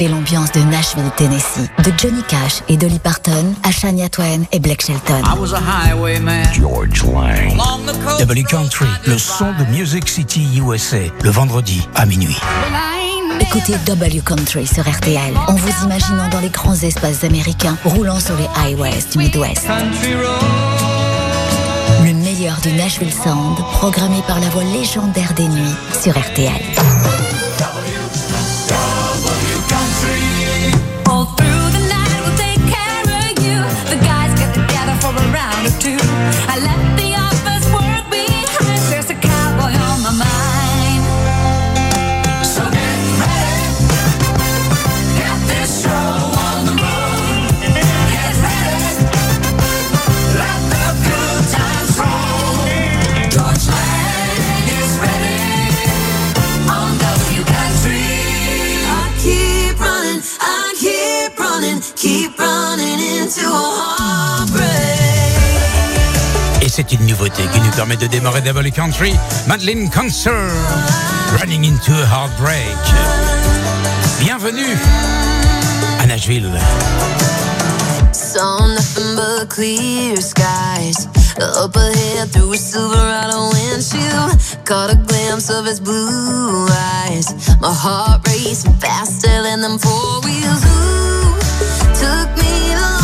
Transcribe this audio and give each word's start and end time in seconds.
Vivez 0.00 0.12
l'ambiance 0.12 0.50
de 0.52 0.60
Nashville, 0.60 1.10
Tennessee. 1.16 1.68
De 1.84 1.92
Johnny 1.98 2.22
Cash 2.22 2.62
et 2.70 2.78
Dolly 2.78 2.98
Parton 2.98 3.54
à 3.62 3.70
Shania 3.70 4.08
Twain 4.08 4.44
et 4.50 4.58
Blake 4.58 4.80
Shelton. 4.80 5.20
George 6.54 7.04
Lang. 7.04 7.54
W 8.18 8.42
Country, 8.44 8.86
le 9.06 9.18
son 9.18 9.52
de 9.58 9.64
Music 9.76 10.08
City 10.08 10.48
USA, 10.58 10.96
le 11.22 11.28
vendredi 11.28 11.86
à 11.94 12.06
minuit. 12.06 12.38
Écoutez 13.40 13.74
W 13.84 14.22
Country 14.24 14.66
sur 14.66 14.88
RTL 14.88 15.36
en 15.48 15.54
vous 15.54 15.84
imaginant 15.84 16.28
dans 16.30 16.40
les 16.40 16.48
grands 16.50 16.76
espaces 16.76 17.22
américains 17.22 17.76
roulant 17.84 18.20
sur 18.20 18.36
les 18.36 18.48
highways 18.56 19.04
du 19.12 19.18
Midwest. 19.18 19.66
Le 22.06 22.14
meilleur 22.14 22.58
du 22.62 22.72
Nashville 22.72 23.12
Sound, 23.12 23.58
programmé 23.72 24.22
par 24.26 24.40
la 24.40 24.48
voix 24.48 24.64
légendaire 24.64 25.34
des 25.34 25.48
nuits 25.48 25.74
sur 26.00 26.18
RTL. 26.18 26.52
Une 66.92 67.06
nouveauté 67.06 67.44
qui 67.52 67.60
nous 67.60 67.70
permet 67.70 67.96
de 67.96 68.08
démarrer 68.08 68.40
W 68.40 68.70
Country. 68.72 69.14
Madeleine 69.46 69.88
Concert, 69.90 70.50
Running 71.38 71.64
into 71.64 71.92
a 71.92 72.04
Heartbreak. 72.04 72.76
Bienvenue 74.18 74.76
à 76.00 76.06
Nashville. 76.06 76.50
Saw 78.12 78.66
nothing 78.66 79.14
but 79.14 79.48
clear 79.48 80.16
skies. 80.16 81.06
Up 81.62 81.76
ahead 81.76 82.32
through 82.32 82.54
a 82.54 82.56
Silverado 82.56 83.50
windshield. 83.52 84.36
Caught 84.64 84.90
a 84.90 84.96
glimpse 84.96 85.48
of 85.48 85.66
his 85.66 85.78
blue 85.78 86.66
eyes. 87.06 87.32
My 87.60 87.72
heart 87.72 88.26
racing 88.26 88.74
faster 88.74 89.42
than 89.42 89.60
them 89.60 89.78
four 89.78 90.20
wheels. 90.24 90.64
Ooh, 90.64 91.38
took 91.94 92.28
me 92.36 92.74
long 92.74 92.99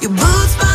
Your 0.00 0.12
boots 0.12 0.67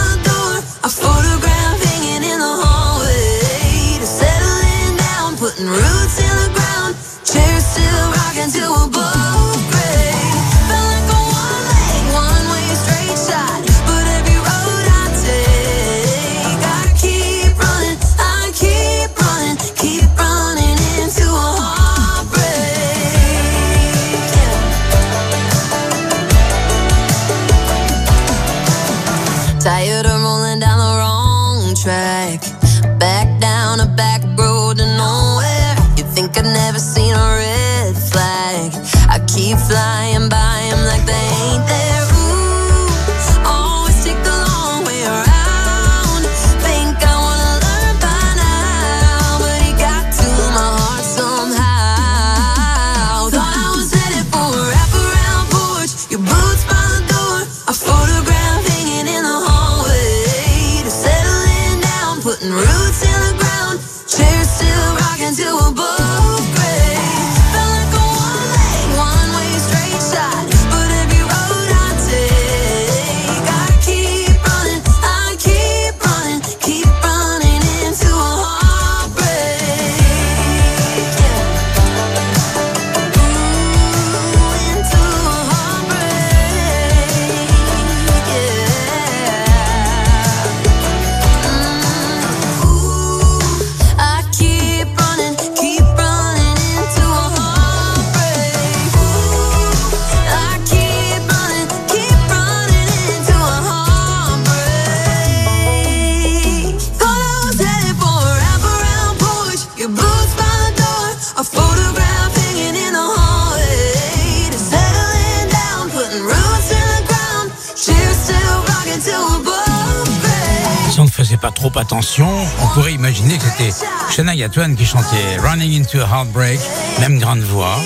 attention, 121.72 122.28
on 122.62 122.68
pourrait 122.74 122.94
imaginer 122.94 123.38
que 123.38 123.44
c'était 123.44 123.74
Shania 124.12 124.50
Twain 124.50 124.75
qui 124.75 124.85
chantait 124.85 125.38
Running 125.41 125.81
into 125.81 126.00
a 126.00 126.07
Heartbreak, 126.07 126.59
même 127.00 127.19
grande 127.19 127.41
voix. 127.41 127.78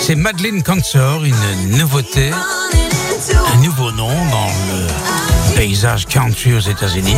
C'est 0.00 0.14
Madeleine 0.14 0.62
Consor, 0.62 1.24
une 1.24 1.76
nouveauté, 1.76 2.30
un 2.32 3.56
nouveau 3.62 3.90
nom 3.92 4.08
dans 4.08 4.48
le 4.48 5.54
paysage 5.56 6.06
country 6.06 6.54
aux 6.54 6.60
États-Unis. 6.60 7.16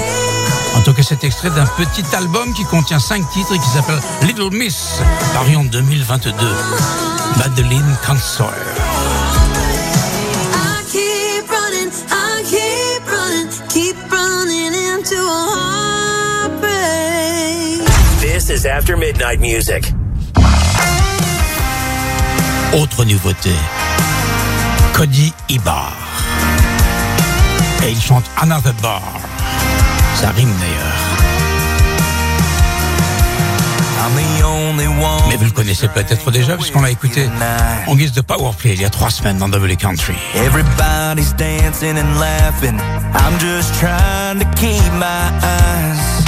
En 0.77 0.81
tout 0.83 0.93
cas, 0.93 1.03
c'est 1.03 1.25
extrait 1.25 1.50
d'un 1.50 1.67
petit 1.67 2.05
album 2.15 2.55
qui 2.55 2.65
contient 2.65 3.00
cinq 3.00 3.28
titres 3.31 3.55
et 3.55 3.59
qui 3.59 3.69
s'appelle 3.69 4.00
Little 4.23 4.56
Miss, 4.56 5.00
paru 5.34 5.56
en 5.56 5.65
2022. 5.65 6.33
Madeleine 7.38 7.97
Consor. 8.06 8.53
This 18.46 18.62
is 18.62 18.66
After 18.69 18.96
Midnight 18.96 19.40
Music. 19.40 19.93
Autre 22.75 23.04
nouveauté, 23.04 23.50
Cody 24.93 25.32
Ibar. 25.48 25.93
Et 27.82 27.90
il 27.90 28.00
chante 28.00 28.22
Another 28.40 28.72
Bar. 28.81 29.02
Ça 30.14 30.31
rime 30.31 30.54
d'ailleurs. 30.60 30.93
Mais 35.28 35.37
vous 35.37 35.44
le 35.46 35.50
connaissez 35.50 35.88
peut-être 35.88 36.31
déjà 36.31 36.56
puisqu'on 36.56 36.82
l'a 36.82 36.93
écouté 36.93 37.28
en 37.88 37.96
guise 37.96 38.12
de 38.12 38.20
powerplay 38.20 38.75
il 38.75 38.81
y 38.81 38.84
a 38.84 38.90
trois 38.90 39.10
semaines 39.10 39.38
dans 39.38 39.48
Double 39.48 39.76
Country. 39.76 40.14
Everybody's 40.37 41.34
dancing 41.34 41.98
and 41.98 42.20
laughing. 42.20 42.78
I'm 43.12 43.37
just 43.40 43.75
trying 43.81 44.38
to 44.38 44.46
keep 44.54 44.93
my 44.93 45.32
eyes 45.43 46.25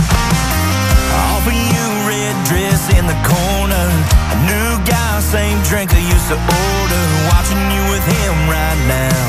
off 1.15 1.47
of 1.47 1.53
you, 1.53 1.59
red 1.59 1.67
dress 1.69 1.78
in 2.97 3.05
the 3.07 3.19
corner. 3.27 3.87
A 4.33 4.37
new 4.49 4.71
guy, 4.89 5.21
same 5.21 5.61
drink 5.69 5.93
I 5.93 6.01
used 6.01 6.29
to 6.33 6.39
order. 6.39 7.03
Watching 7.33 7.61
you 7.75 7.83
with 7.93 8.05
him 8.05 8.35
right 8.49 8.81
now. 8.89 9.25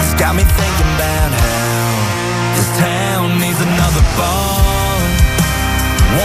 It's 0.00 0.16
got 0.16 0.32
me 0.36 0.44
thinking 0.44 0.90
about 0.96 1.30
how 1.32 2.56
this 2.56 2.70
town 2.80 3.36
needs 3.40 3.60
another 3.60 4.04
bar. 4.16 4.96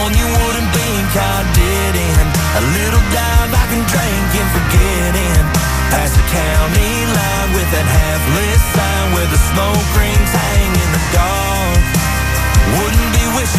One 0.00 0.12
you 0.16 0.24
wouldn't 0.24 0.70
think 0.72 1.08
I 1.12 1.38
did 1.52 1.92
in. 2.00 2.26
A 2.56 2.62
little 2.80 3.04
dive 3.12 3.52
I 3.52 3.64
can 3.68 3.82
drink 3.92 4.28
and 4.40 4.48
forget 4.56 5.12
in. 5.12 5.44
Past 5.92 6.16
the 6.16 6.24
county 6.32 6.92
line 7.12 7.50
with 7.52 7.68
that 7.76 7.84
half-lit 7.84 8.60
sign 8.72 9.06
where 9.12 9.28
the 9.28 9.40
smoke 9.52 9.88
rings 10.00 10.32
hang 10.32 10.72
in 10.72 10.90
the 10.96 11.02
dark. 11.12 11.80
Wouldn't 12.80 13.10
be 13.12 13.24
wishing. 13.36 13.51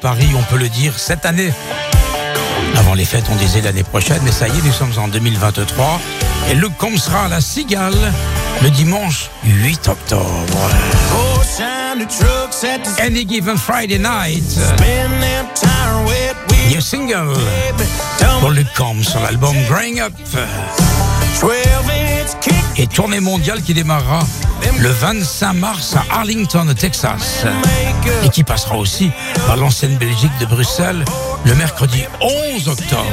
Paris, 0.00 0.28
on 0.36 0.42
peut 0.44 0.58
le 0.58 0.68
dire, 0.68 0.98
cette 0.98 1.26
année. 1.26 1.52
Avant 2.76 2.94
les 2.94 3.04
fêtes, 3.04 3.26
on 3.30 3.36
disait 3.36 3.60
l'année 3.60 3.82
prochaine, 3.82 4.20
mais 4.24 4.32
ça 4.32 4.48
y 4.48 4.50
est, 4.50 4.62
nous 4.64 4.72
sommes 4.72 4.92
en 4.98 5.08
2023. 5.08 6.00
Et 6.50 6.54
le 6.54 6.68
com 6.68 6.96
sera 6.96 7.28
la 7.28 7.40
Cigale 7.40 8.12
le 8.62 8.70
dimanche 8.70 9.30
8 9.44 9.88
octobre. 9.88 10.70
Any 12.98 13.26
given 13.26 13.56
Friday 13.56 13.98
night. 13.98 14.58
New 16.68 16.80
single 16.80 17.36
pour 18.40 18.50
le 18.50 18.64
sur 19.02 19.20
l'album 19.20 19.54
Growing 19.68 20.00
Up. 20.00 20.12
Et 22.76 22.86
tournée 22.86 23.20
mondiale 23.20 23.62
qui 23.62 23.72
démarrera 23.72 24.20
le 24.78 24.88
25 24.88 25.52
mars 25.54 25.96
à 25.96 26.18
Arlington, 26.18 26.66
Texas. 26.78 27.44
Et 28.24 28.28
qui 28.28 28.44
passera 28.44 28.76
aussi 28.76 29.10
par 29.46 29.56
l'ancienne 29.56 29.96
Belgique 29.96 30.32
de 30.40 30.46
Bruxelles 30.46 31.04
le 31.44 31.54
mercredi 31.54 32.04
11 32.20 32.68
octobre. 32.68 33.04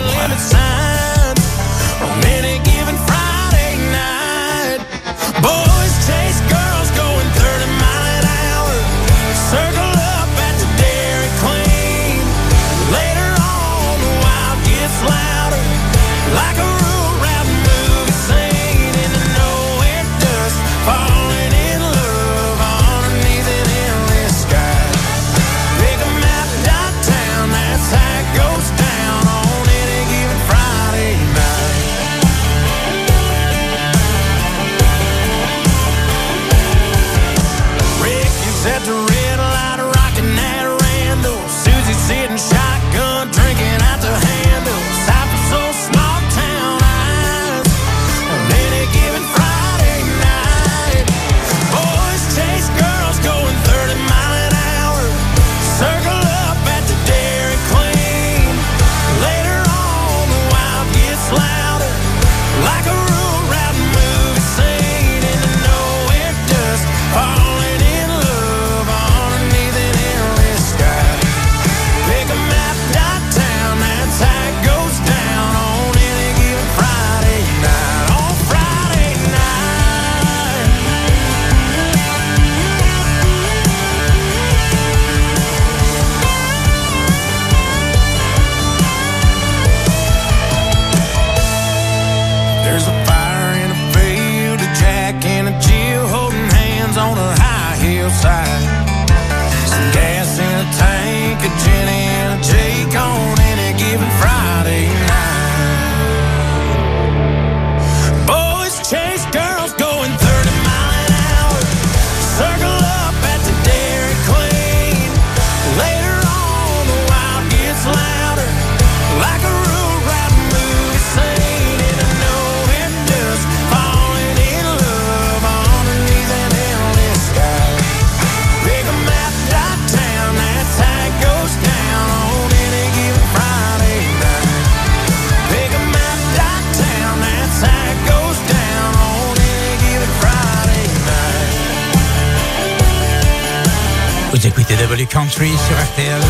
W 144.89 145.05
Country 145.07 145.49
sur 145.49 145.75
RTL. 145.75 146.21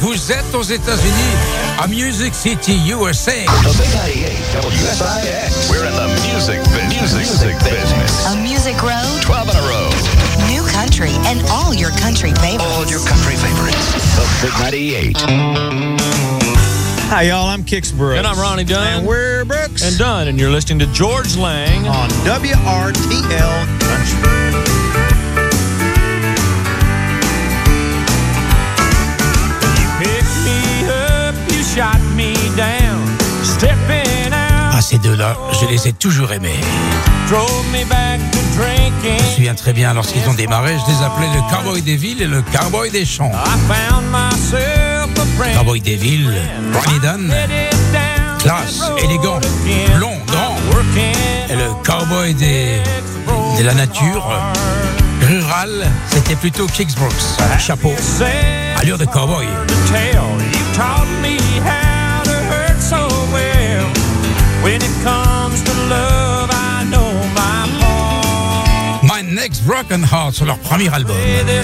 Vous 0.00 0.32
êtes 0.32 0.54
aux 0.54 0.62
États-Unis, 0.62 1.36
à 1.78 1.86
Music 1.86 2.34
City, 2.34 2.80
USA. 2.88 3.32
WSIX. 3.64 4.62
We're 5.70 5.84
in 5.84 5.94
the 5.94 6.08
music, 6.32 6.58
music, 6.88 7.18
music 7.18 7.54
business. 7.58 8.26
A 8.32 8.36
music 8.36 8.80
road, 8.80 9.20
12 9.20 9.50
in 9.50 9.56
a 9.56 9.60
row. 9.68 9.90
new 10.48 10.64
country, 10.72 11.10
and 11.26 11.42
all 11.50 11.74
your 11.74 11.90
country 12.00 12.32
favorites. 12.40 12.64
All 12.64 12.86
your 12.86 13.00
country 13.06 13.36
favorites. 13.36 13.92
The 14.16 14.24
Big 14.40 14.52
98. 14.58 15.16
Hi, 17.10 17.22
y'all. 17.24 17.46
I'm 17.46 17.62
Kix 17.62 17.94
Brooks. 17.94 18.16
And 18.16 18.26
I'm 18.26 18.38
Ronnie 18.38 18.64
Dunn. 18.64 19.00
And 19.00 19.06
we're 19.06 19.44
Brooks. 19.44 19.82
And 19.86 19.98
Dunn, 19.98 20.28
and 20.28 20.40
you're 20.40 20.50
listening 20.50 20.78
to 20.78 20.86
George 20.94 21.36
Lang 21.36 21.86
on 21.86 22.08
WRTL 22.24 23.66
Country. 23.80 24.31
Deux-là, 35.02 35.36
je 35.60 35.66
les 35.66 35.88
ai 35.88 35.92
toujours 35.92 36.32
aimés. 36.32 36.60
Je 39.04 39.08
me 39.08 39.34
souviens 39.34 39.54
très 39.54 39.72
bien, 39.72 39.94
lorsqu'ils 39.94 40.26
ont 40.28 40.34
démarré, 40.34 40.76
je 40.86 40.92
les 40.92 41.02
appelais 41.02 41.26
le 41.34 41.40
Cowboy 41.50 41.82
des 41.82 41.96
villes 41.96 42.22
et 42.22 42.26
le 42.26 42.42
Cowboy 42.42 42.90
des 42.90 43.04
champs. 43.04 43.32
Cowboy 45.56 45.80
des 45.80 45.96
villes, 45.96 46.32
Ronnie 46.72 47.00
Dunn, 47.00 47.34
classe, 48.38 48.82
élégant, 49.02 49.40
blond, 49.96 50.18
grand. 50.26 50.56
Et 51.50 51.54
le 51.56 51.68
Cowboy 51.84 52.34
des, 52.34 52.80
de 53.58 53.64
la 53.64 53.74
nature, 53.74 54.30
rural, 55.28 55.90
c'était 56.06 56.36
plutôt 56.36 56.66
Kix 56.66 56.94
Brooks. 56.94 57.12
Chapeau, 57.58 57.92
allure 58.80 58.98
de 58.98 59.04
cowboy. 59.06 59.46
My 69.02 69.22
Next 69.24 69.64
Broken 69.64 70.04
Heart 70.04 70.34
sur 70.34 70.46
leur 70.46 70.58
premier 70.58 70.88
album. 70.94 71.16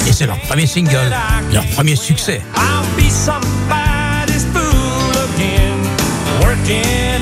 Et 0.07 0.13
c'est 0.13 0.27
leur 0.27 0.41
premier 0.41 0.67
single, 0.67 1.15
leur 1.53 1.65
premier 1.69 1.95
succès. 1.95 2.43
I'll 2.57 2.85
be 2.97 3.09
somebody's 3.09 4.45
fool 4.53 5.15
again, 5.37 5.79
working 6.41 7.18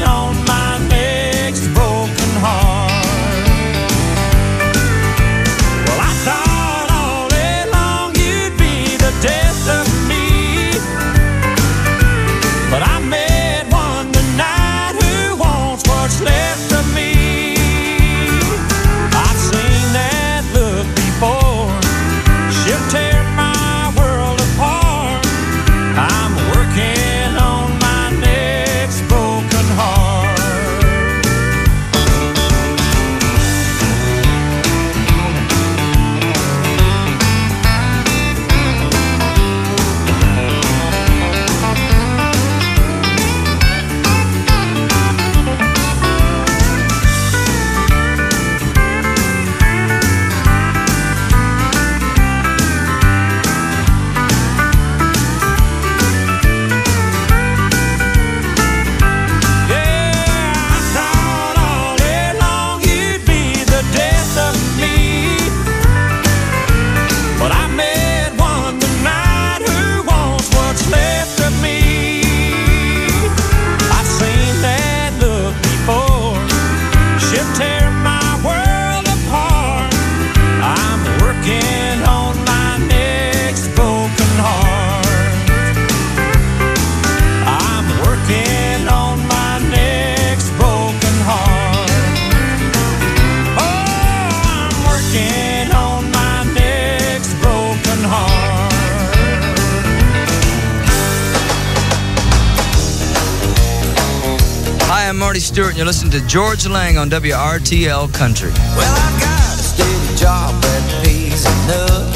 to 106.21 106.27
George 106.27 106.67
Lang 106.67 106.97
on 106.97 107.11
WRTL 107.11 108.13
Country. 108.15 108.51
Well, 108.73 108.95
I've 109.05 109.21
got 109.21 109.53
a 109.53 109.61
steady 109.61 110.17
job 110.17 110.55
that 110.63 111.05
pays 111.05 111.45
enough. 111.45 112.09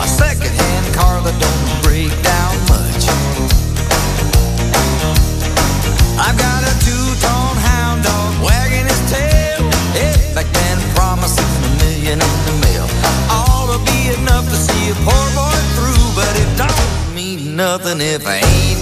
A 0.00 0.08
second-hand 0.08 0.94
car 0.96 1.20
that 1.20 1.36
don't 1.36 1.82
break 1.84 2.08
down 2.24 2.54
much. 2.72 3.04
I've 6.16 6.38
got 6.40 6.64
a 6.64 6.72
two-tone 6.80 7.58
hound 7.68 8.04
dog 8.04 8.32
wagging 8.40 8.88
his 8.88 9.02
tail. 9.12 9.60
It 9.92 10.16
back 10.32 10.48
then 10.48 10.78
a 10.80 11.68
million 11.84 12.16
in 12.16 12.34
the 12.48 12.56
mail. 12.64 12.88
Be 13.84 14.14
enough 14.16 14.48
to 14.48 14.56
see 14.56 14.92
a 14.92 14.94
poor 15.04 15.26
boy 15.36 15.58
through, 15.76 16.04
but 16.16 16.32
it 16.40 16.48
don't 16.56 17.14
mean 17.14 17.56
nothing 17.56 18.00
if 18.00 18.26
I 18.26 18.36
ain't 18.36 18.81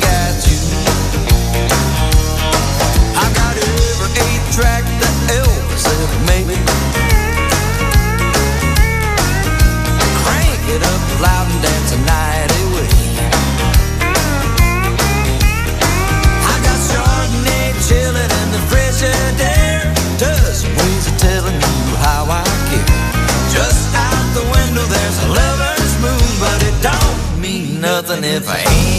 if 28.25 28.49
I 28.49 28.59
ain't 28.59 28.90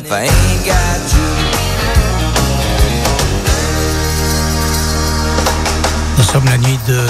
if 0.00 0.10
I 0.12 0.22
ain't 0.22 0.64
got 0.64 1.12
you. 1.14 1.28
Nous 6.16 6.24
sommes 6.24 6.46
la 6.46 6.58
nuit 6.58 6.78
de 6.88 7.06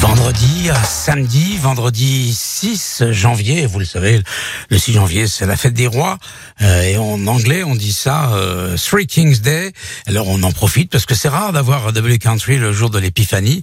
vendredi 0.00 0.70
à 0.70 0.82
samedi, 0.82 1.56
vendredi 1.58 2.32
6 2.32 3.04
janvier. 3.10 3.66
Vous 3.66 3.78
le 3.78 3.84
savez, 3.84 4.22
le 4.70 4.78
6 4.78 4.94
janvier, 4.94 5.28
c'est 5.28 5.46
la 5.46 5.56
fête 5.56 5.74
des 5.74 5.86
rois. 5.86 6.18
Euh, 6.62 6.82
et 6.82 6.96
en 6.96 7.26
anglais, 7.26 7.62
on 7.62 7.74
dit 7.74 7.92
ça 7.92 8.32
euh, 8.32 8.76
Three 8.76 9.06
Kings 9.06 9.40
Day. 9.40 9.72
Alors 10.06 10.28
on 10.28 10.42
en 10.42 10.52
profite 10.52 10.90
parce 10.90 11.06
que 11.06 11.14
c'est 11.14 11.28
rare 11.28 11.52
d'avoir 11.52 11.92
W 11.92 12.18
Country 12.18 12.56
le 12.58 12.72
jour 12.72 12.90
de 12.90 12.98
l'épiphanie. 12.98 13.62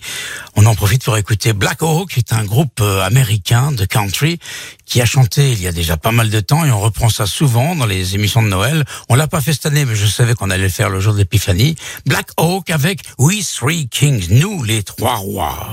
On 0.64 0.68
en 0.68 0.76
profite 0.76 1.04
pour 1.04 1.18
écouter 1.18 1.52
Black 1.52 1.82
Hawk, 1.82 2.12
qui 2.12 2.20
est 2.20 2.32
un 2.32 2.46
groupe 2.46 2.80
euh, 2.80 3.02
américain 3.02 3.74
de 3.74 3.84
country 3.84 4.40
qui 4.86 5.02
a 5.02 5.06
chanté 5.06 5.52
il 5.52 5.62
y 5.62 5.68
a 5.68 5.74
déjà 5.74 5.98
pas 5.98 6.14
mal 6.14 6.30
de 6.30 6.40
temps 6.40 6.64
et 6.64 6.72
on 6.72 6.80
reprend 6.80 7.10
ça 7.10 7.26
souvent 7.26 7.76
dans 7.76 7.86
les 7.86 8.16
émissions 8.16 8.42
de 8.42 8.48
Noël. 8.48 8.86
On 9.10 9.16
l'a 9.16 9.28
pas 9.28 9.42
fait 9.42 9.52
cette 9.52 9.66
année, 9.66 9.84
mais 9.84 9.96
je 9.96 10.06
savais 10.06 10.36
qu'on 10.36 10.50
allait 10.50 10.64
le 10.64 10.70
faire 10.70 10.90
le 10.90 11.02
jour 11.02 11.12
de 11.12 11.18
l'épiphanie. 11.18 11.76
Black 12.06 12.30
Hawk 12.38 12.70
avec 12.70 13.02
We 13.18 13.46
Three 13.46 13.90
Kings, 13.90 14.28
nous 14.30 14.64
les 14.64 14.84
trois 14.84 15.16
rois. 15.16 15.68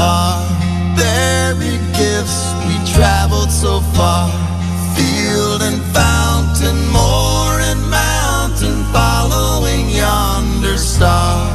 Are 0.00 0.46
bearing 0.96 1.82
gifts. 1.92 2.54
We 2.68 2.78
traveled 2.94 3.50
so 3.50 3.80
far, 3.96 4.30
field 4.94 5.60
and 5.62 5.82
fountain, 5.92 6.78
moor 6.92 7.58
and 7.70 7.82
mountain, 7.90 8.84
following 8.92 9.90
yonder 9.90 10.76
star. 10.78 11.47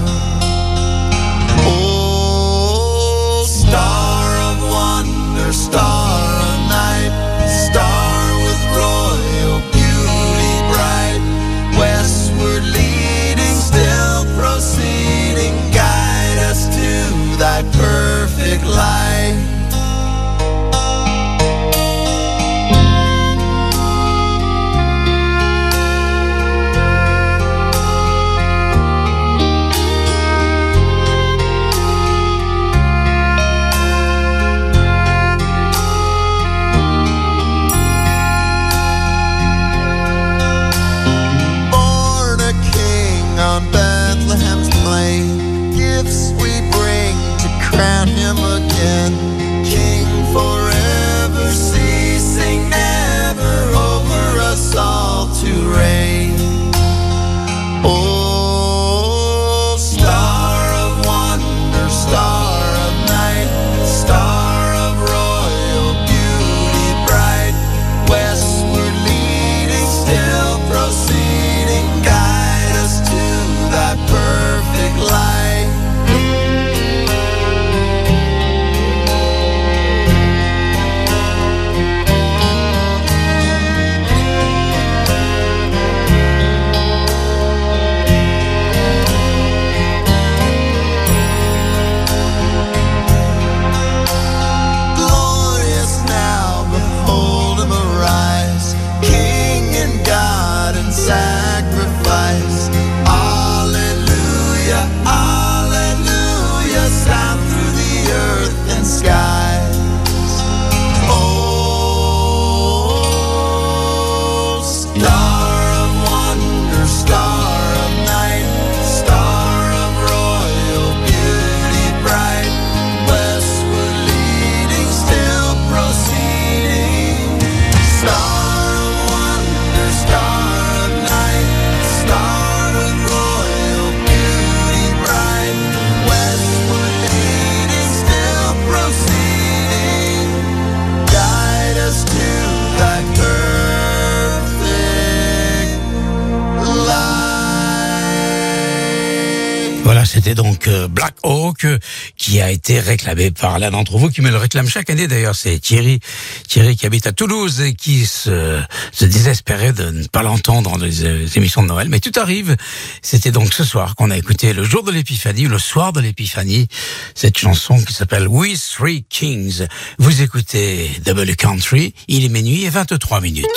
Euh, 150.68 150.88
Black 150.88 151.16
Hawk 151.24 151.66
euh, 151.66 151.78
qui 152.18 152.42
a 152.42 152.52
été 152.52 152.80
réclamé 152.80 153.32
par 153.32 153.60
l'un 153.60 153.72
d'entre 153.72 153.98
vous 153.98 154.10
qui 154.10 154.22
me 154.22 154.30
le 154.30 154.38
réclame 154.38 154.68
chaque 154.68 154.90
année 154.90 155.08
d'ailleurs, 155.08 155.36
c'est 155.36 155.60
Thierry, 155.60 156.00
Thierry 156.48 156.76
qui 156.76 156.86
habite 156.86 157.08
à 157.08 157.12
Toulouse 157.12 157.62
et 157.62 157.74
qui 157.74 158.06
se, 158.06 158.62
se 158.92 159.06
désespérait 159.06 159.74
de 159.74 159.90
ne 159.90 160.08
pas 160.08 160.24
l'entendre 160.24 160.72
dans 160.72 160.78
les, 160.78 161.04
euh, 161.04 161.28
émissions 161.36 161.64
de 161.64 161.68
Noël. 161.68 161.90
Mais 161.90 162.00
tout 162.00 162.18
arrive. 162.20 162.56
C'était 163.02 163.32
donc 163.32 163.54
ce 163.54 163.64
soir 163.64 163.96
qu'on 163.96 164.12
a 164.12 164.18
écouté 164.18 164.54
le 164.54 164.64
jour 164.64 164.84
de 164.84 164.92
l'épiphanie, 164.92 165.44
le 165.46 165.60
soir 165.60 165.94
de 165.94 166.00
l'épiphanie, 166.00 166.68
cette 167.16 167.38
chanson 167.38 167.82
qui 167.84 167.94
s'appelle 167.94 168.28
We 168.28 168.60
Three 168.60 169.06
Kings. 169.10 169.66
Vous 170.00 170.22
écoutez 170.22 170.92
Double 171.06 171.36
Country, 171.36 171.94
il 172.08 172.26
est 172.26 172.30
minuit 172.30 172.64
et 172.64 172.70
23 172.70 173.22
minutes. 173.22 173.48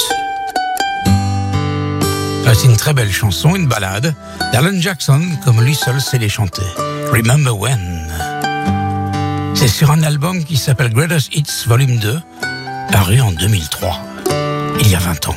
C'est 2.55 2.69
une 2.69 2.77
très 2.77 2.95
belle 2.95 3.13
chanson, 3.13 3.55
une 3.55 3.67
balade 3.67 4.15
d'Alan 4.53 4.81
Jackson, 4.81 5.21
comme 5.45 5.61
lui 5.61 5.75
seul 5.75 6.01
sait 6.01 6.19
les 6.19 6.29
chanter. 6.29 6.63
Remember 7.13 7.57
When? 7.57 8.11
C'est 9.55 9.69
sur 9.69 9.91
un 9.91 10.03
album 10.03 10.43
qui 10.43 10.57
s'appelle 10.57 10.93
Greatest 10.93 11.35
Hits 11.35 11.67
Volume 11.67 11.99
2, 11.99 12.21
paru 12.91 13.21
en 13.21 13.33
2003, 13.33 14.01
il 14.81 14.89
y 14.89 14.95
a 14.95 14.99
20 14.99 15.29
ans. 15.29 15.37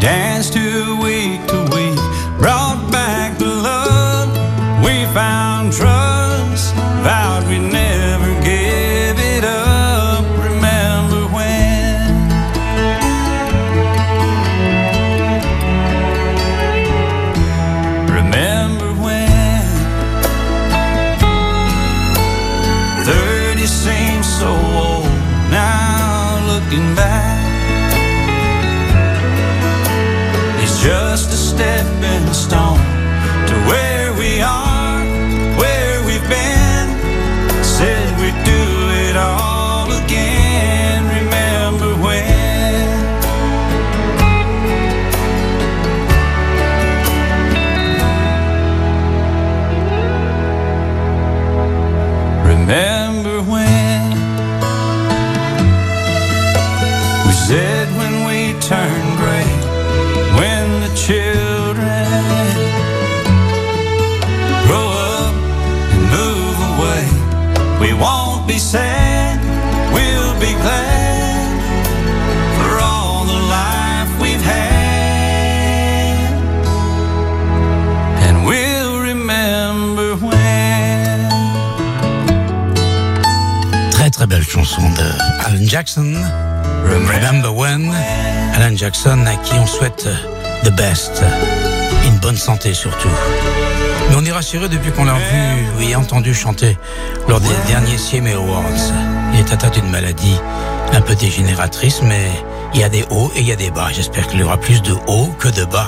We 0.00 0.06
danced 0.06 0.54
to 0.54 0.89
Jackson. 85.70 86.16
Remember 86.82 87.52
When. 87.52 87.92
Alan 88.56 88.76
Jackson 88.76 89.24
à 89.24 89.36
qui 89.36 89.54
on 89.54 89.66
souhaite 89.66 90.04
the 90.64 90.70
best. 90.70 91.22
Une 92.08 92.18
bonne 92.18 92.36
santé 92.36 92.74
surtout. 92.74 93.08
Mais 94.08 94.16
on 94.18 94.24
est 94.24 94.32
rassuré 94.32 94.68
depuis 94.68 94.90
qu'on 94.90 95.04
l'a 95.04 95.14
vu 95.14 95.84
et 95.84 95.94
entendu 95.94 96.34
chanter 96.34 96.76
lors 97.28 97.38
des 97.38 97.54
derniers 97.68 97.98
CMA 97.98 98.34
Awards. 98.34 98.64
Il 99.32 99.38
est 99.38 99.52
atteint 99.52 99.70
d'une 99.70 99.88
maladie 99.88 100.34
un 100.92 101.00
peu 101.02 101.14
dégénératrice, 101.14 102.02
mais 102.02 102.32
il 102.74 102.80
y 102.80 102.82
a 102.82 102.88
des 102.88 103.04
hauts 103.10 103.30
et 103.36 103.40
il 103.40 103.46
y 103.46 103.52
a 103.52 103.56
des 103.56 103.70
bas. 103.70 103.90
J'espère 103.92 104.26
qu'il 104.26 104.40
y 104.40 104.42
aura 104.42 104.58
plus 104.58 104.82
de 104.82 104.94
hauts 105.06 105.32
que 105.38 105.50
de 105.50 105.64
bas. 105.66 105.86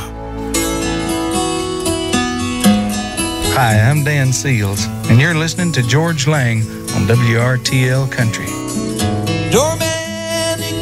Hi, 3.56 3.74
I'm 3.74 4.04
Dan 4.04 4.32
Seals, 4.32 4.86
and 5.10 5.18
you're 5.18 5.34
listening 5.34 5.72
to 5.72 5.82
George 5.82 6.28
Lang 6.28 6.62
on 6.94 7.00
WRTL 7.08 8.08
Country. 8.10 8.61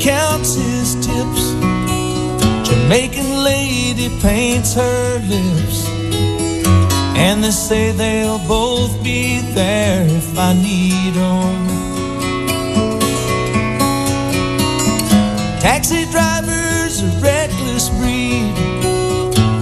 Counts 0.00 0.54
his 0.54 0.94
tips. 1.06 1.50
Jamaican 2.66 3.44
lady 3.44 4.08
paints 4.22 4.72
her 4.72 5.18
lips. 5.28 5.86
And 7.16 7.44
they 7.44 7.50
say 7.50 7.92
they'll 7.92 8.38
both 8.48 9.02
be 9.04 9.40
there 9.54 10.06
if 10.06 10.38
I 10.38 10.54
need 10.54 11.14
'em. 11.16 11.68
Taxi 15.60 16.06
drivers, 16.06 17.02
a 17.02 17.10
reckless 17.20 17.90
breed. 17.90 18.54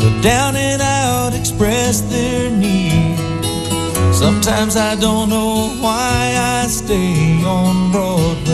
The 0.02 0.10
down 0.22 0.54
and 0.54 0.80
out 0.80 1.34
express 1.34 2.00
their 2.02 2.48
need. 2.48 3.18
Sometimes 4.12 4.76
I 4.76 4.94
don't 4.94 5.28
know 5.30 5.70
why 5.80 6.34
I 6.60 6.68
stay 6.68 7.42
on 7.44 7.90
Broadway. 7.90 8.47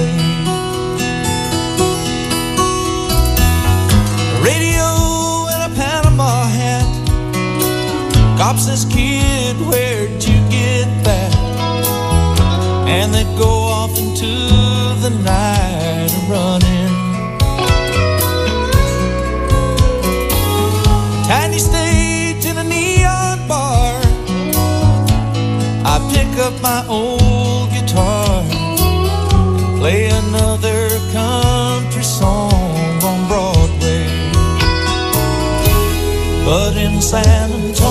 Cop 8.55 8.62
says, 8.62 8.85
kid, 8.85 9.57
where'd 9.67 10.23
you 10.23 10.38
get 10.49 10.87
that? 11.03 11.35
And 12.87 13.12
they 13.12 13.25
go 13.37 13.51
off 13.51 13.99
into 13.99 14.31
the 15.03 15.11
night 15.25 16.12
running. 16.31 16.95
Tiny 21.27 21.59
stage 21.59 22.47
in 22.47 22.59
a 22.59 22.62
neon 22.62 23.49
bar. 23.49 24.01
I 25.85 25.99
pick 26.14 26.38
up 26.38 26.55
my 26.62 26.87
old 26.87 27.71
guitar, 27.73 28.45
play 29.81 30.11
another 30.11 30.90
country 31.11 32.05
song 32.05 33.03
on 33.03 33.27
Broadway. 33.27 34.07
But 36.45 36.77
in 36.77 37.01
San 37.01 37.51
Antonio, 37.51 37.84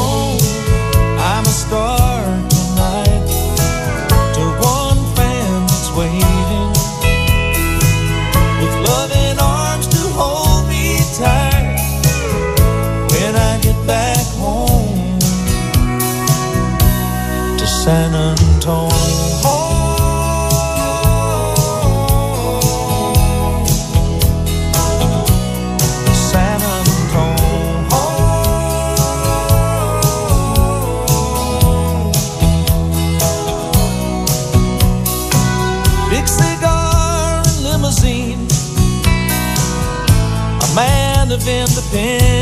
then 41.93 42.32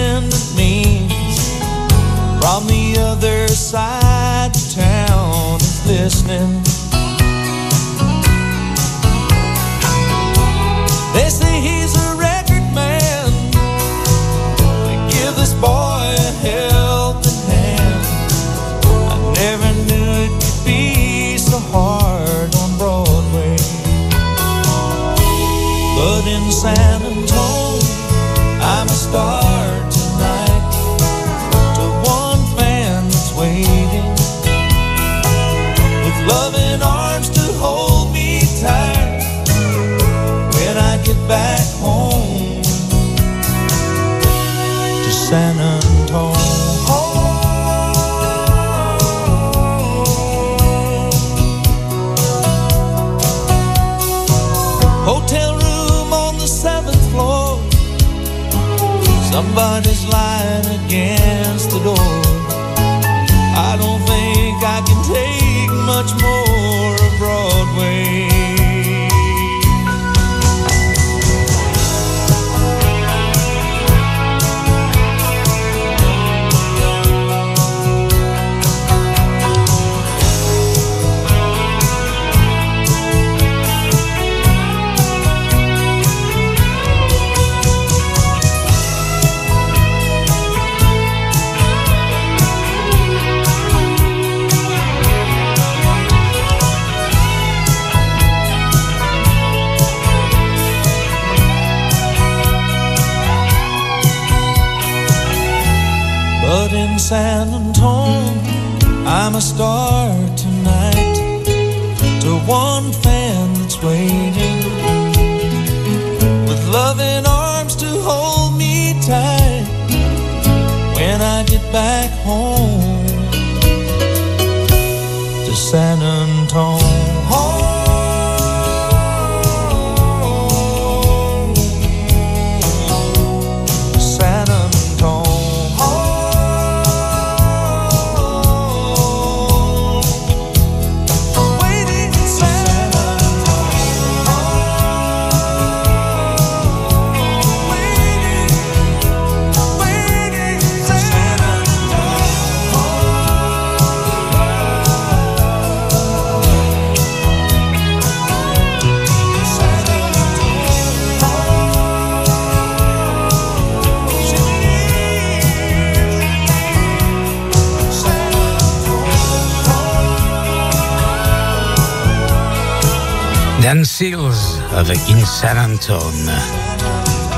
Antone. 175.91 176.31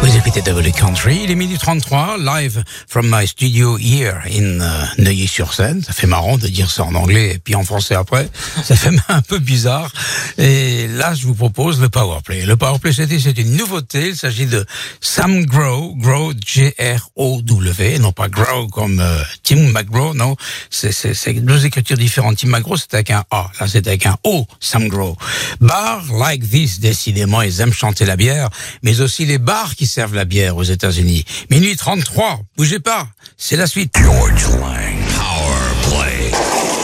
Vous 0.03 0.15
écoutez 0.15 0.41
W 0.41 0.71
Country, 0.73 1.21
il 1.23 1.31
est 1.31 1.35
midi 1.35 1.57
33, 1.57 2.17
live 2.19 2.63
from 2.87 3.09
my 3.09 3.25
studio 3.25 3.77
here 3.77 4.21
in 4.27 4.59
uh, 4.59 5.01
Neuilly-sur-Seine. 5.01 5.81
Ça 5.81 5.93
fait 5.93 6.05
marrant 6.07 6.37
de 6.37 6.47
dire 6.47 6.69
ça 6.69 6.83
en 6.83 6.93
anglais 6.93 7.35
et 7.35 7.39
puis 7.39 7.55
en 7.55 7.63
français 7.63 7.95
après. 7.95 8.29
Ça 8.63 8.75
fait 8.75 8.91
un 9.07 9.21
peu 9.21 9.39
bizarre. 9.39 9.91
Et 10.37 10.87
là, 10.93 11.13
je 11.13 11.27
vous 11.27 11.33
propose 11.33 11.81
le 11.81 11.89
Powerplay. 11.89 12.45
Le 12.45 12.55
Powerplay, 12.55 12.93
c'est 12.93 13.37
une 13.37 13.55
nouveauté. 13.57 14.09
Il 14.09 14.15
s'agit 14.15 14.45
de 14.45 14.65
Sam 15.01 15.45
Grow, 15.45 15.93
Grow, 15.95 16.33
G-R-O-W, 16.45 17.99
non 17.99 18.11
pas 18.11 18.29
Grow 18.29 18.67
comme 18.67 18.99
euh, 18.99 19.21
Tim 19.43 19.71
McGraw, 19.71 20.13
non. 20.13 20.35
C'est 20.69 21.33
deux 21.33 21.65
écritures 21.65 21.97
différentes. 21.97 22.37
Tim 22.37 22.49
McGraw, 22.49 22.77
c'est 22.77 22.93
avec 22.93 23.11
un 23.11 23.23
A. 23.31 23.51
Là, 23.59 23.67
c'est 23.67 23.87
avec 23.87 24.05
un 24.05 24.15
O, 24.23 24.45
Sam 24.59 24.87
Grow. 24.87 25.17
Bar 25.59 26.03
like 26.13 26.49
this, 26.49 26.79
décidément, 26.79 27.41
ils 27.41 27.59
aiment 27.61 27.73
chanter 27.73 28.05
la 28.05 28.15
bière, 28.15 28.49
mais 28.83 29.01
aussi 29.01 29.25
les 29.25 29.37
bars 29.37 29.75
qui 29.75 29.87
servent 29.87 30.15
la 30.15 30.25
bière 30.25 30.55
aux 30.55 30.63
États-Unis. 30.63 31.25
Minuit 31.49 31.75
33, 31.75 32.41
bougez 32.57 32.79
pas, 32.79 33.07
c'est 33.37 33.57
la 33.57 33.67
suite. 33.67 33.93
George 33.97 34.47
Lang, 34.59 34.97
Power 35.17 35.73
Play. 35.89 36.82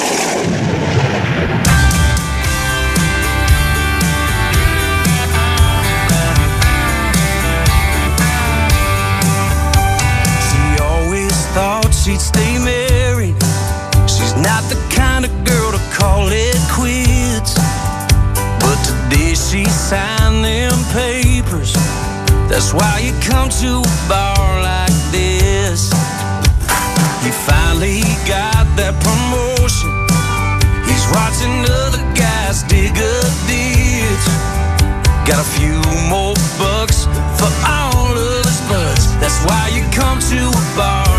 She'd 12.09 12.21
stay 12.21 12.57
married. 12.57 13.37
She's 14.09 14.33
not 14.35 14.63
the 14.65 14.79
kind 14.89 15.25
of 15.25 15.31
girl 15.45 15.71
to 15.71 15.81
call 15.93 16.27
it 16.31 16.57
quits. 16.73 17.53
But 18.63 18.77
today 18.81 19.35
she 19.35 19.65
signed 19.65 20.43
them 20.43 20.73
papers. 20.89 21.73
That's 22.49 22.73
why 22.73 22.99
you 23.05 23.13
come 23.21 23.49
to 23.61 23.71
a 23.85 23.95
bar 24.09 24.61
like 24.63 24.97
this. 25.11 25.91
He 27.21 27.31
finally 27.45 28.01
got 28.25 28.65
that 28.79 28.95
promotion. 29.05 29.91
He's 30.89 31.05
watching 31.13 31.61
other 31.85 32.01
guys 32.17 32.63
dig 32.63 32.95
a 32.97 33.17
ditch. 33.45 34.25
Got 35.29 35.39
a 35.45 35.49
few 35.57 35.77
more 36.09 36.33
bucks 36.57 37.05
for 37.37 37.51
all 37.69 38.09
of 38.17 38.45
his 38.45 38.61
buds. 38.65 39.05
That's 39.21 39.39
why 39.45 39.69
you 39.75 39.83
come 39.93 40.17
to 40.17 40.41
a 40.49 40.65
bar 40.75 41.18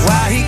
why 0.00 0.30
he 0.30 0.43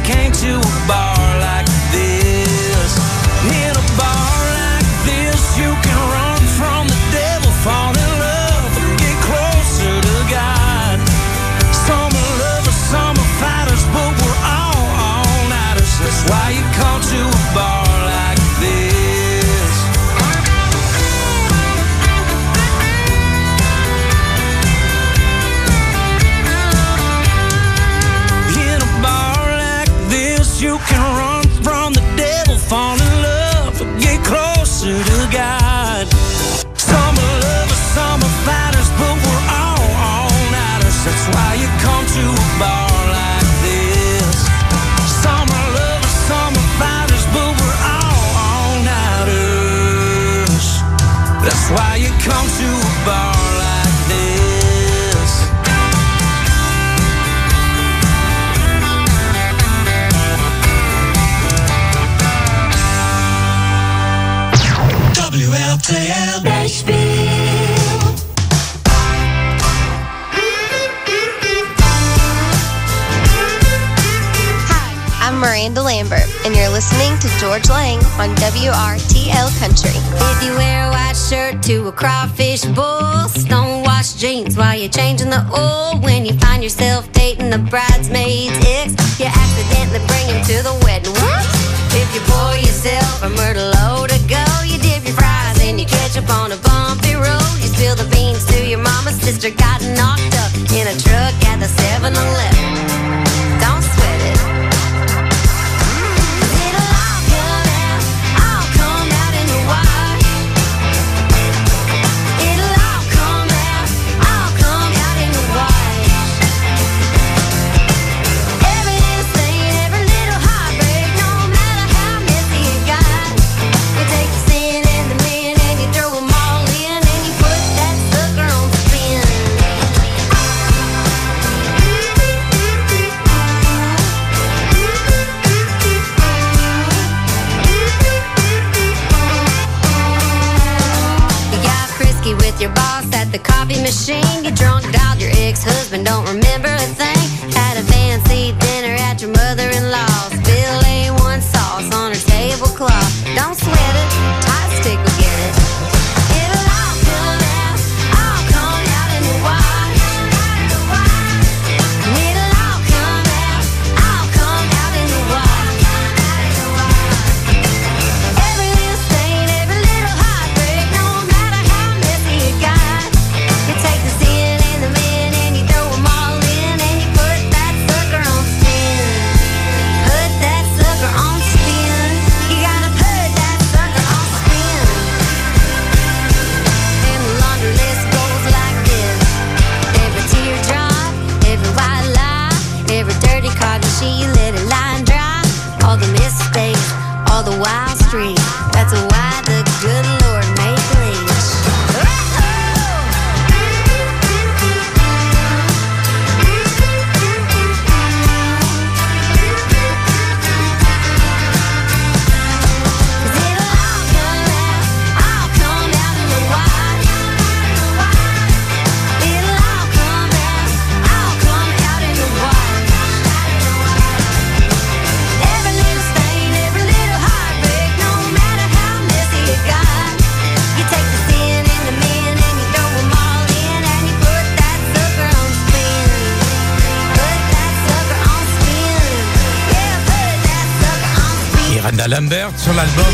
Lambert 242.09 242.51
sur 242.57 242.73
l'album 242.73 243.05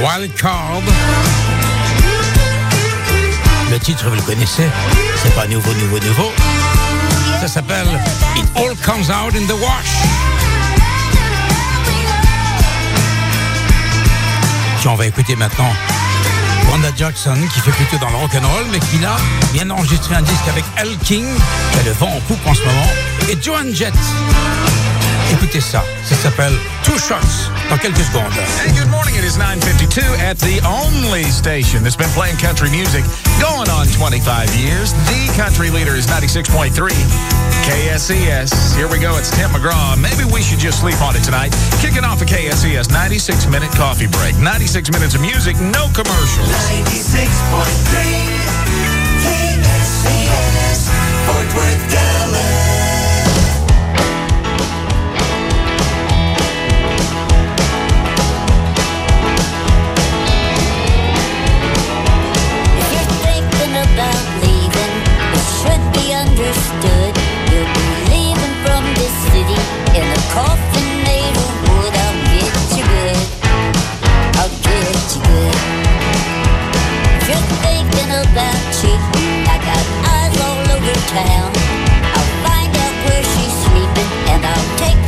Wild 0.00 0.34
Card. 0.34 0.82
Le 3.70 3.78
titre, 3.78 4.08
vous 4.08 4.16
le 4.16 4.22
connaissez, 4.22 4.68
c'est 5.22 5.34
pas 5.34 5.46
nouveau, 5.46 5.72
nouveau, 5.74 5.98
nouveau. 5.98 6.32
Ça 7.40 7.48
s'appelle 7.48 7.86
It 8.36 8.44
All 8.56 8.76
Comes 8.84 9.10
Out 9.10 9.34
in 9.34 9.46
the 9.46 9.58
Wash. 9.58 9.92
On 14.84 14.94
va 14.94 15.06
écouter 15.06 15.36
maintenant 15.36 15.72
Wanda 16.70 16.88
Jackson, 16.96 17.36
qui 17.54 17.60
fait 17.60 17.70
plutôt 17.70 17.98
dans 17.98 18.10
le 18.10 18.16
rock'n'roll, 18.16 18.66
mais 18.72 18.80
qui 18.80 18.98
là 18.98 19.16
vient 19.54 19.66
d'enregistrer 19.66 20.16
un 20.16 20.22
disque 20.22 20.48
avec 20.48 20.64
Al 20.76 20.96
King, 21.04 21.24
qui 21.72 21.78
a 21.78 21.82
le 21.84 21.92
vent 21.92 22.08
en 22.08 22.20
coupe 22.20 22.46
en 22.46 22.54
ce 22.54 22.60
moment, 22.60 22.88
et 23.30 23.38
Joan 23.40 23.74
Jett. 23.74 23.94
Écoutez 25.32 25.60
ça. 25.60 25.82
Ça 26.04 26.14
s'appelle 26.16 26.52
Two 26.84 26.98
Shots 26.98 27.48
dans 27.70 27.78
quelques 27.78 28.04
secondes. 28.04 28.30
Hey, 28.62 28.70
good 28.72 28.90
morning. 28.90 29.14
It 29.16 29.24
is 29.24 29.38
9.52 29.38 30.02
at 30.20 30.36
the 30.38 30.60
only 30.68 31.24
station 31.24 31.82
that's 31.82 31.96
been 31.96 32.12
playing 32.12 32.36
country 32.36 32.68
music 32.68 33.02
going 33.40 33.70
on 33.70 33.86
25 33.88 34.54
years. 34.56 34.92
The 35.08 35.32
country 35.40 35.70
leader 35.70 35.96
is 35.96 36.06
96.3 36.06 36.70
KSES. 37.64 38.76
Here 38.76 38.88
we 38.88 38.98
go. 38.98 39.16
It's 39.16 39.30
Tim 39.30 39.48
McGraw. 39.50 39.96
Maybe 39.96 40.24
we 40.30 40.42
should 40.42 40.58
just 40.60 40.80
sleep 40.80 41.00
on 41.00 41.16
it 41.16 41.24
tonight. 41.24 41.56
Kicking 41.80 42.04
off 42.04 42.20
a 42.20 42.26
KSES 42.26 42.92
96-minute 42.92 43.72
coffee 43.72 44.08
break. 44.08 44.36
96 44.36 44.90
minutes 44.92 45.14
of 45.14 45.22
music, 45.22 45.56
no 45.72 45.88
commercials. 45.96 46.52
96.3 46.68 48.52
KSES 49.24 50.92
Fort 51.24 51.48
Worth, 51.56 51.91
I'll 81.40 82.32
find 82.46 82.72
out 82.84 82.96
where 83.06 83.24
she's 83.32 83.54
sleeping 83.64 84.10
and 84.32 84.44
I'll 84.44 84.76
take 84.78 85.01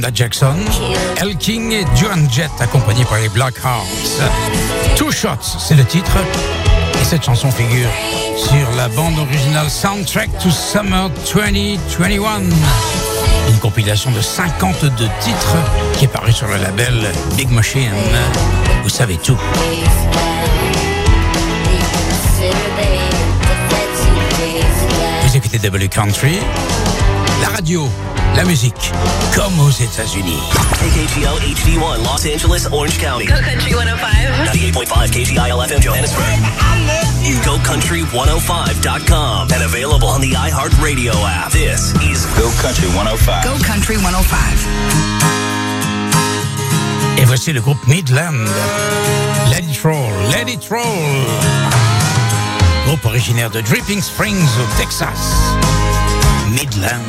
Wanda 0.00 0.10
Jackson, 0.14 0.56
El 1.20 1.36
King 1.36 1.72
et 1.72 1.84
Duran 1.94 2.26
Jett 2.30 2.50
accompagnés 2.58 3.04
par 3.04 3.18
les 3.18 3.28
Black 3.28 3.56
Hearts. 3.62 4.96
Two 4.96 5.10
Shots, 5.10 5.58
c'est 5.58 5.74
le 5.74 5.84
titre. 5.84 6.16
Et 6.98 7.04
cette 7.04 7.22
chanson 7.22 7.50
figure 7.50 7.90
sur 8.38 8.76
la 8.78 8.88
bande 8.88 9.18
originale 9.18 9.68
Soundtrack 9.68 10.30
to 10.38 10.50
Summer 10.50 11.10
2021. 11.34 12.40
Une 13.50 13.58
compilation 13.58 14.10
de 14.10 14.22
52 14.22 15.04
titres 15.20 15.56
qui 15.98 16.06
est 16.06 16.08
parue 16.08 16.32
sur 16.32 16.48
le 16.48 16.56
label 16.56 17.12
Big 17.36 17.50
Machine. 17.50 17.92
Vous 18.82 18.88
savez 18.88 19.18
tout. 19.18 19.36
Vous 25.26 25.36
écoutez 25.36 25.58
W 25.58 25.88
Country, 25.88 26.38
la 27.42 27.48
radio 27.48 27.86
la 28.36 28.44
musique, 28.44 28.92
comme 29.34 29.58
aux 29.60 29.70
États-Unis. 29.70 30.40
KKGL 30.74 31.38
HD1, 31.54 32.02
Los 32.02 32.26
Angeles, 32.26 32.66
Orange 32.72 32.98
County. 32.98 33.26
Go 33.26 33.34
Country 33.34 33.74
105. 33.74 34.08
98.5 34.54 35.10
KGIL 35.10 35.62
FM, 35.64 35.80
Johannesburg. 35.80 36.24
I 36.24 36.78
love 36.86 37.22
you. 37.22 37.36
GoCountry105.com 37.40 39.48
and 39.52 39.62
available 39.62 40.08
on 40.08 40.20
the 40.20 40.32
iHeartRadio 40.32 41.14
app. 41.26 41.52
This 41.52 41.92
is 42.02 42.26
Go 42.36 42.50
Country 42.60 42.88
105. 42.88 43.44
Go 43.44 43.56
Country 43.64 43.96
105. 43.96 44.66
Et 47.18 47.24
voici 47.24 47.52
le 47.52 47.60
groupe 47.60 47.78
Midland. 47.86 48.48
Let 49.50 49.64
it 49.64 49.82
roll, 49.82 50.12
let 50.30 50.48
it 50.48 50.68
roll 50.70 51.26
Groupe 52.86 53.04
originaire 53.04 53.50
de 53.50 53.60
Dripping 53.60 54.00
Springs 54.00 54.48
au 54.58 54.64
Texas, 54.80 55.34
Midland. 56.50 57.04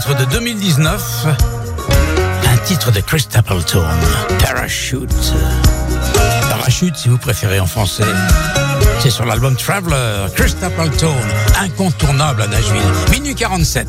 titre 0.00 0.16
de 0.16 0.24
2019, 0.24 1.26
un 2.50 2.56
titre 2.64 2.90
de 2.90 3.00
Chris 3.00 3.20
Stapleton, 3.20 3.84
Parachute. 4.42 5.12
Parachute, 6.48 6.96
si 6.96 7.10
vous 7.10 7.18
préférez 7.18 7.60
en 7.60 7.66
français. 7.66 8.04
C'est 9.00 9.10
sur 9.10 9.26
l'album 9.26 9.54
Traveler, 9.56 10.28
Chris 10.34 10.50
Stapleton, 10.50 11.14
incontournable 11.60 12.40
à 12.40 12.46
Nashville, 12.46 12.80
minuit 13.10 13.34
47. 13.34 13.88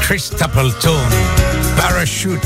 Chris 0.00 0.28
Parachute. 1.76 2.40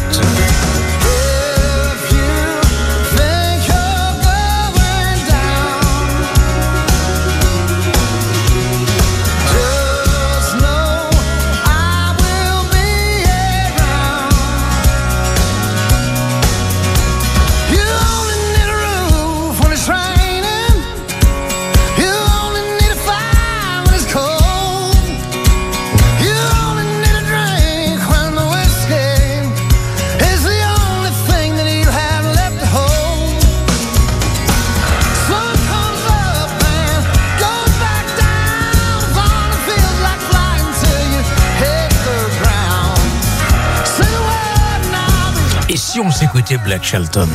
Black 46.35 46.83
Shelton 46.83 47.29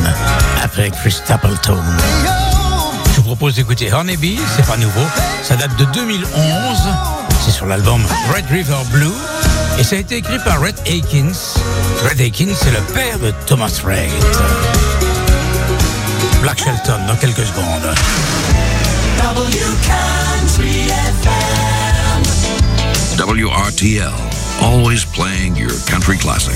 après 0.62 0.90
Chris 0.90 1.12
Stapleton. 1.12 1.82
Je 3.14 3.16
vous 3.16 3.24
propose 3.24 3.56
d'écouter 3.56 3.94
Honeybee, 3.94 4.38
c'est 4.56 4.66
pas 4.66 4.76
nouveau, 4.76 5.06
ça 5.42 5.56
date 5.56 5.74
de 5.78 5.86
2011, 5.86 6.28
c'est 7.40 7.52
sur 7.52 7.66
l'album 7.66 8.02
Red 8.34 8.46
River 8.52 8.76
Blue 8.92 9.08
et 9.80 9.84
ça 9.84 9.96
a 9.96 10.00
été 10.00 10.18
écrit 10.18 10.38
par 10.40 10.60
Red 10.60 10.76
Akins. 10.82 11.60
Red 12.04 12.20
Akins, 12.20 12.54
c'est 12.54 12.72
le 12.72 12.82
père 12.94 13.20
de 13.20 13.34
Thomas 13.46 13.72
Reid. 13.86 14.12
Black 16.42 16.60
Shelton 16.60 17.00
dans 17.08 17.16
quelques 17.16 17.46
secondes. 17.46 17.96
WRTL, 23.18 24.14
always 24.62 25.06
playing 25.06 25.56
your 25.56 25.72
country 25.88 26.18
classics. 26.18 26.56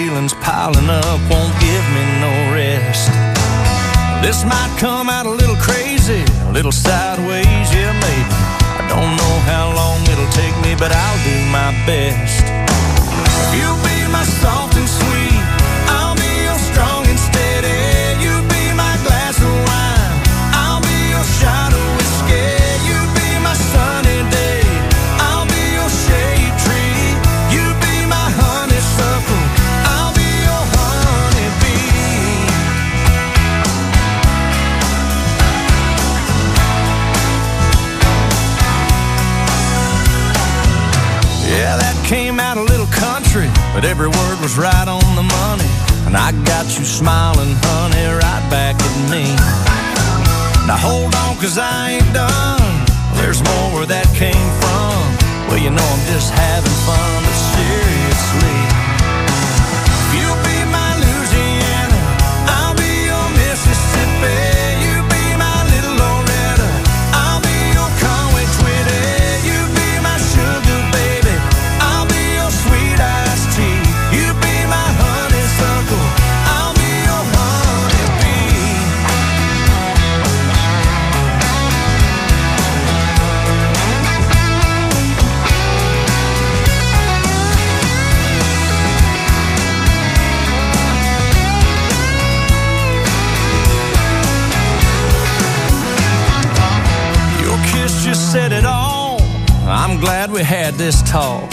this 100.81 101.03
talk. 101.03 101.43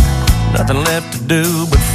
Nothing 0.55 0.83
left 0.85 1.13
to 1.13 1.23
do 1.25 1.67
but 1.69 1.88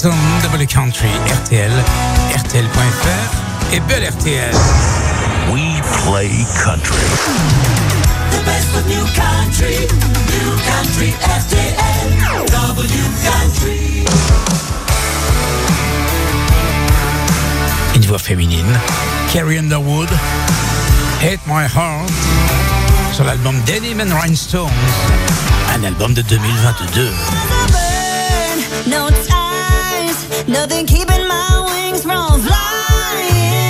Clinton, 0.00 0.18
Double 0.42 0.66
Country, 0.66 1.10
RTL, 1.26 1.70
RTL.fr 2.34 3.74
et 3.74 3.80
Belle 3.80 4.08
RTL. 4.08 4.54
We 5.52 5.60
play 6.04 6.30
country. 6.64 6.96
The 8.30 8.42
best 8.46 8.74
of 8.76 8.86
new 8.86 9.04
country, 9.14 9.76
new 10.30 10.56
country, 10.64 11.12
RTL, 11.20 12.46
W 12.46 13.04
country. 13.24 14.04
Une 17.94 18.06
voix 18.06 18.18
féminine, 18.18 18.78
Carrie 19.30 19.58
Underwood, 19.58 20.08
Hate 21.20 21.40
My 21.46 21.64
Heart, 21.64 22.10
sur 23.12 23.24
l'album 23.24 23.60
Denim 23.66 24.00
and 24.00 24.14
Rhinestones, 24.18 24.70
un 25.76 25.84
album 25.84 26.14
de 26.14 26.22
2022. 26.22 27.10
no 28.86 29.10
time. 29.10 29.39
Nothing 30.48 30.86
keeping 30.86 31.26
my 31.28 31.64
wings 31.66 32.02
from 32.02 32.40
flying. 32.40 33.69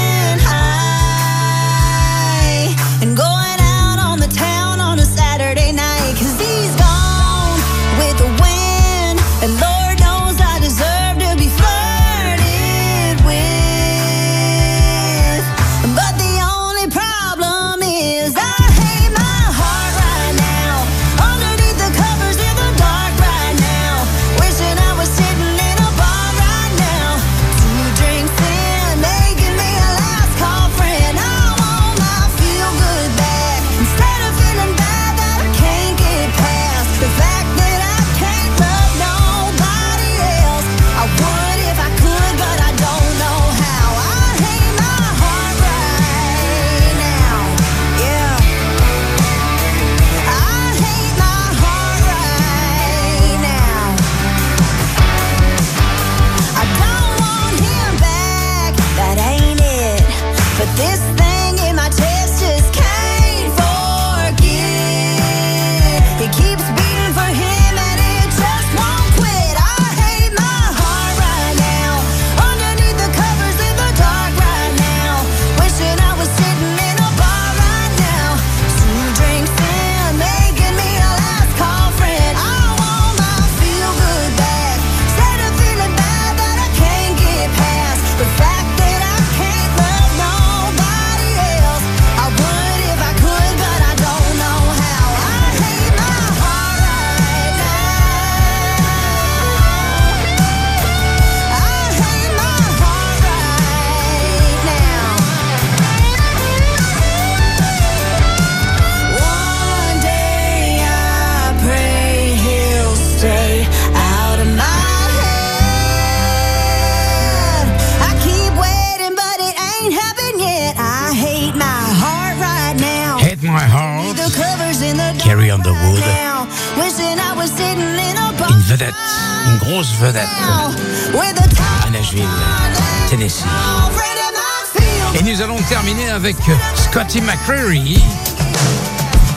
avec 136.10 136.36
Scotty 136.74 137.20
McCreary 137.20 138.02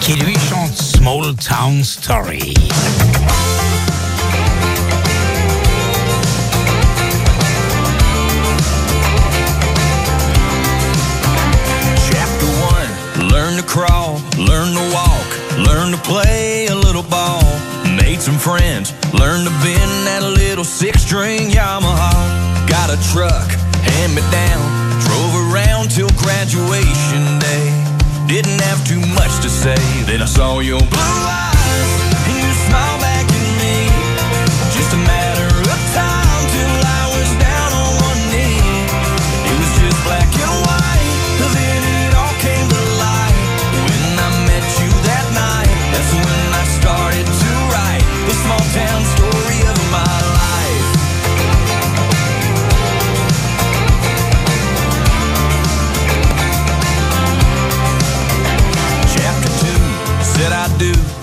qui 0.01 0.13
lui 0.13 0.35
chante 0.49 0.75
Small 0.75 1.35
Town 1.35 1.83
Story. 1.83 2.53
Chapter 12.09 12.47
1 13.17 13.29
Learn 13.29 13.57
to 13.57 13.63
crawl, 13.63 14.19
learn 14.37 14.73
to 14.73 14.93
walk, 14.93 15.67
learn 15.67 15.91
to 15.91 15.97
play 15.97 16.67
a 16.67 16.75
little 16.75 17.03
ball. 17.03 17.43
Made 18.01 18.19
some 18.21 18.37
friends, 18.39 18.93
learn 19.13 19.45
to 19.45 19.51
bend 19.61 20.07
that 20.07 20.23
little 20.23 20.63
six 20.65 21.03
string 21.03 21.49
Yamaha. 21.49 22.67
Got 22.67 22.89
a 22.89 22.97
truck, 23.11 23.49
hand 23.85 24.15
me 24.15 24.21
down 24.31 24.82
till 25.93 26.09
graduation 26.17 27.37
day. 27.37 27.69
Didn't 28.25 28.59
have 28.61 28.83
too 28.87 28.99
much 29.13 29.33
to 29.43 29.49
say, 29.49 29.77
then 30.07 30.23
I 30.23 30.25
saw 30.25 30.59
your 30.59 30.79
blue 30.79 30.97
eyes, 30.97 31.42
do, 60.77 61.22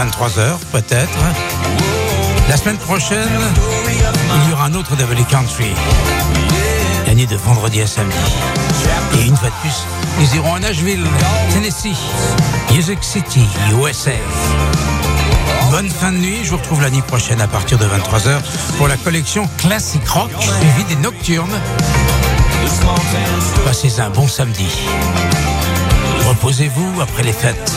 23h 0.00 0.56
peut-être. 0.72 1.18
La 2.48 2.56
semaine 2.56 2.78
prochaine, 2.78 3.28
il 4.44 4.50
y 4.50 4.52
aura 4.54 4.64
un 4.64 4.74
autre 4.74 4.96
Double 4.96 5.22
Country. 5.28 5.74
La 7.06 7.14
de 7.14 7.36
vendredi 7.36 7.82
à 7.82 7.86
samedi. 7.86 8.16
Et 9.18 9.26
une 9.26 9.36
fois 9.36 9.50
de 9.50 9.54
plus, 9.60 9.84
nous 10.18 10.36
irons 10.36 10.54
à 10.54 10.60
Nashville, 10.60 11.04
Tennessee, 11.52 11.98
Music 12.72 12.98
City, 13.02 13.46
USA. 13.74 14.12
Bonne 15.70 15.90
fin 15.90 16.12
de 16.12 16.16
nuit, 16.16 16.38
je 16.44 16.50
vous 16.50 16.56
retrouve 16.56 16.80
l'année 16.80 17.02
prochaine 17.02 17.40
à 17.42 17.46
partir 17.46 17.76
de 17.76 17.84
23h 17.84 18.40
pour 18.78 18.88
la 18.88 18.96
collection 18.96 19.46
Classic 19.58 20.06
Rock 20.08 20.30
suivie 20.40 20.84
des 20.84 20.96
Nocturnes. 20.96 21.60
Passez 23.66 24.00
un 24.00 24.08
bon 24.08 24.26
samedi. 24.26 24.68
Reposez-vous 26.26 27.02
après 27.02 27.22
les 27.22 27.34
fêtes. 27.34 27.74